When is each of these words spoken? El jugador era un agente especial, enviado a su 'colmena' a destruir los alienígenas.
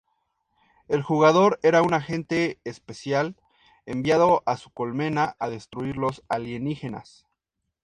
El 0.87 1.03
jugador 1.03 1.59
era 1.61 1.83
un 1.83 1.93
agente 1.93 2.59
especial, 2.63 3.35
enviado 3.85 4.41
a 4.47 4.57
su 4.57 4.71
'colmena' 4.71 5.35
a 5.37 5.47
destruir 5.47 5.95
los 5.95 6.23
alienígenas. 6.27 7.27